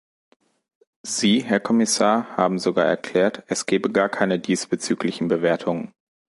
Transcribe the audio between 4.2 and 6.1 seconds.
diesbezüglichen Bewertungen.